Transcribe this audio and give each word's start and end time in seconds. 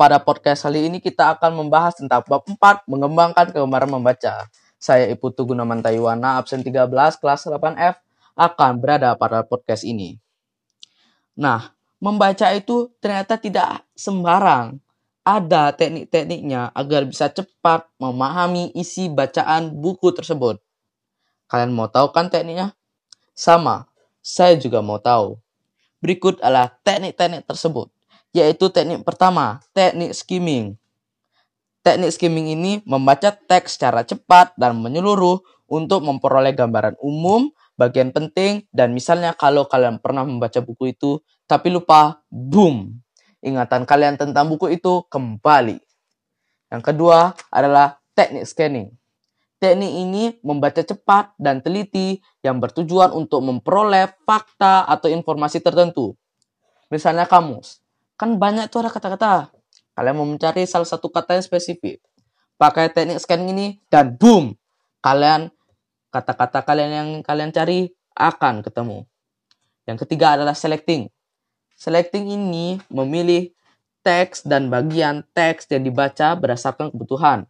pada 0.00 0.16
podcast 0.16 0.64
kali 0.64 0.88
ini 0.88 0.96
kita 0.96 1.36
akan 1.36 1.60
membahas 1.60 2.00
tentang 2.00 2.24
bab 2.24 2.40
4 2.48 2.88
mengembangkan 2.88 3.52
kegemaran 3.52 3.92
membaca. 3.92 4.48
Saya 4.80 5.04
Iputu 5.12 5.44
Gunaman 5.44 5.84
Taiwana, 5.84 6.40
absen 6.40 6.64
13, 6.64 6.88
kelas 7.20 7.44
8F, 7.44 8.00
akan 8.32 8.80
berada 8.80 9.12
pada 9.12 9.44
podcast 9.44 9.84
ini. 9.84 10.16
Nah, 11.36 11.76
membaca 12.00 12.48
itu 12.56 12.88
ternyata 12.96 13.36
tidak 13.36 13.84
sembarang. 13.92 14.80
Ada 15.20 15.76
teknik-tekniknya 15.76 16.72
agar 16.72 17.04
bisa 17.04 17.28
cepat 17.28 17.84
memahami 18.00 18.72
isi 18.72 19.12
bacaan 19.12 19.68
buku 19.68 20.16
tersebut. 20.16 20.64
Kalian 21.44 21.76
mau 21.76 21.92
tahu 21.92 22.08
kan 22.08 22.32
tekniknya? 22.32 22.72
Sama, 23.36 23.84
saya 24.24 24.56
juga 24.56 24.80
mau 24.80 24.96
tahu. 24.96 25.36
Berikut 26.00 26.40
adalah 26.40 26.72
teknik-teknik 26.88 27.44
tersebut, 27.44 27.92
yaitu 28.30 28.70
teknik 28.70 29.02
pertama, 29.02 29.62
teknik 29.74 30.14
skimming. 30.14 30.78
Teknik 31.80 32.12
skimming 32.12 32.52
ini 32.52 32.72
membaca 32.84 33.32
teks 33.32 33.80
secara 33.80 34.04
cepat 34.04 34.52
dan 34.60 34.76
menyeluruh 34.78 35.40
untuk 35.70 36.02
memperoleh 36.04 36.52
gambaran 36.52 36.98
umum, 37.00 37.48
bagian 37.78 38.12
penting, 38.12 38.68
dan 38.74 38.92
misalnya 38.92 39.32
kalau 39.32 39.64
kalian 39.64 39.96
pernah 40.02 40.26
membaca 40.26 40.60
buku 40.60 40.92
itu 40.92 41.22
tapi 41.48 41.72
lupa, 41.72 42.20
boom, 42.28 43.00
ingatan 43.40 43.88
kalian 43.88 44.20
tentang 44.20 44.46
buku 44.46 44.76
itu 44.76 45.02
kembali. 45.08 45.80
Yang 46.70 46.82
kedua 46.86 47.34
adalah 47.50 47.98
teknik 48.14 48.46
scanning. 48.46 48.94
Teknik 49.60 49.92
ini 49.92 50.24
membaca 50.40 50.80
cepat 50.80 51.36
dan 51.36 51.60
teliti 51.60 52.16
yang 52.40 52.62
bertujuan 52.62 53.12
untuk 53.12 53.44
memperoleh 53.44 54.08
fakta 54.24 54.88
atau 54.88 55.10
informasi 55.12 55.60
tertentu. 55.60 56.16
Misalnya 56.88 57.28
kamus. 57.28 57.82
Kan 58.20 58.36
banyak 58.36 58.68
tuh 58.68 58.84
ada 58.84 58.92
kata-kata. 58.92 59.48
Kalian 59.96 60.12
mau 60.12 60.28
mencari 60.28 60.68
salah 60.68 60.84
satu 60.84 61.08
kata 61.08 61.40
yang 61.40 61.44
spesifik. 61.48 62.04
Pakai 62.60 62.92
teknik 62.92 63.16
scanning 63.16 63.56
ini 63.56 63.66
dan 63.88 64.12
boom. 64.12 64.52
Kalian 65.00 65.48
kata-kata 66.12 66.60
kalian 66.60 66.90
yang 66.92 67.08
kalian 67.24 67.48
cari 67.48 67.88
akan 68.12 68.60
ketemu. 68.60 69.08
Yang 69.88 70.04
ketiga 70.04 70.36
adalah 70.36 70.52
selecting. 70.52 71.08
Selecting 71.80 72.28
ini 72.28 72.76
memilih 72.92 73.56
teks 74.04 74.44
dan 74.44 74.68
bagian 74.68 75.24
teks 75.32 75.64
yang 75.72 75.88
dibaca 75.88 76.36
berdasarkan 76.36 76.92
kebutuhan. 76.92 77.48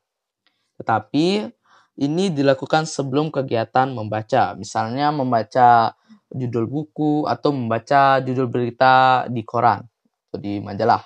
Tetapi 0.79 1.51
ini 1.99 2.31
dilakukan 2.31 2.87
sebelum 2.87 3.35
kegiatan 3.35 3.91
membaca, 3.91 4.55
misalnya 4.55 5.11
membaca 5.11 5.99
judul 6.31 6.71
buku 6.71 7.27
atau 7.27 7.51
membaca 7.51 8.23
judul 8.23 8.47
berita 8.47 9.27
di 9.27 9.43
koran 9.43 9.90
atau 10.31 10.39
di 10.39 10.63
majalah. 10.63 11.03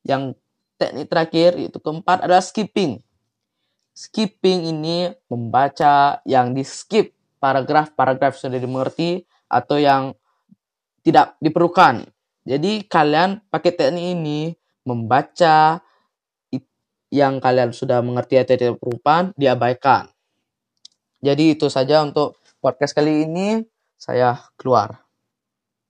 Yang 0.00 0.40
teknik 0.80 1.06
terakhir 1.12 1.50
itu 1.60 1.76
keempat 1.76 2.24
adalah 2.24 2.40
skipping. 2.40 3.04
Skipping 3.92 4.72
ini 4.72 5.12
membaca 5.28 6.24
yang 6.24 6.56
di 6.56 6.64
skip 6.64 7.12
paragraf-paragraf 7.36 8.40
sudah 8.40 8.56
dimengerti 8.56 9.20
atau 9.52 9.76
yang 9.76 10.16
tidak 11.04 11.36
diperlukan. 11.44 12.08
Jadi 12.48 12.88
kalian 12.88 13.44
pakai 13.52 13.72
teknik 13.76 14.06
ini 14.16 14.40
membaca 14.88 15.84
yang 17.12 17.38
kalian 17.38 17.70
sudah 17.70 18.02
mengerti 18.02 18.40
atau 18.40 18.56
tidak 18.56 18.80
perubahan 18.82 19.30
diabaikan. 19.38 20.10
Jadi 21.22 21.54
itu 21.54 21.68
saja 21.70 22.02
untuk 22.02 22.38
podcast 22.58 22.96
kali 22.96 23.28
ini. 23.28 23.62
Saya 23.96 24.36
keluar. 24.60 25.05